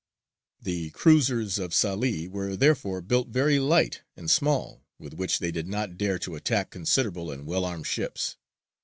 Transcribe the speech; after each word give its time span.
The 0.59 0.89
cruisers 0.89 1.59
of 1.59 1.73
Salē 1.73 2.27
were 2.27 2.55
therefore 2.55 3.01
built 3.01 3.27
very 3.27 3.59
light 3.59 4.01
and 4.17 4.31
small, 4.31 4.81
with 4.97 5.13
which 5.13 5.37
they 5.37 5.51
did 5.51 5.67
not 5.67 5.95
dare 5.95 6.17
to 6.25 6.33
attack 6.33 6.71
considerable 6.71 7.29
and 7.29 7.45
well 7.45 7.65
armed 7.65 7.85
ships. 7.85 8.35